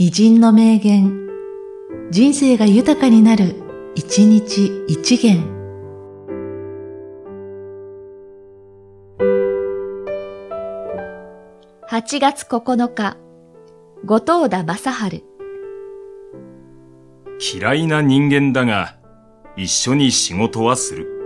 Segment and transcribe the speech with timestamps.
[0.00, 1.26] 偉人の名言、
[2.12, 3.56] 人生が豊かになる、
[3.96, 5.42] 一日一元。
[11.90, 13.16] 8月9日、
[14.04, 15.24] 後藤田正治。
[17.58, 18.98] 嫌いな人間だが、
[19.56, 21.17] 一緒に仕事はする。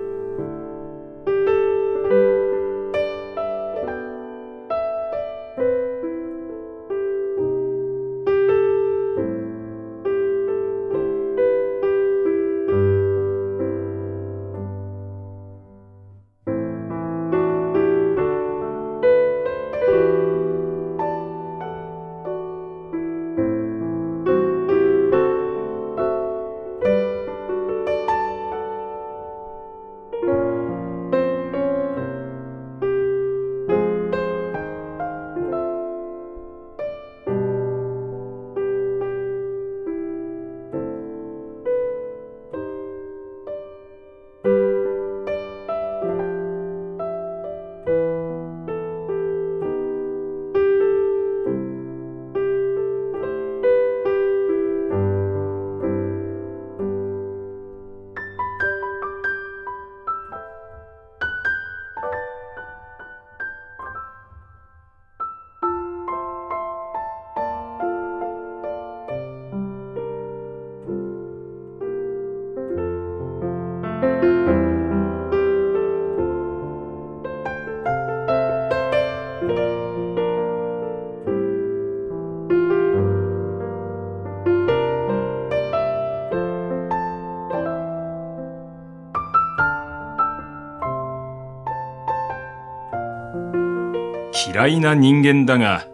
[94.33, 95.87] 嫌いな人間だが、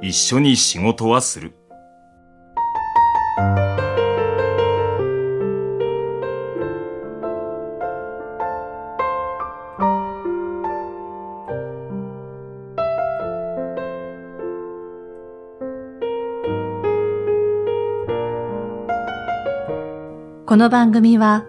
[0.00, 1.52] 一緒に仕事はする。
[20.46, 21.44] この番組は、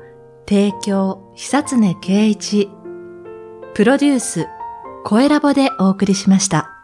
[0.49, 2.69] 提供、久常圭一、
[3.73, 4.47] プロデュース、
[5.07, 6.74] 声ラボでお送りしました。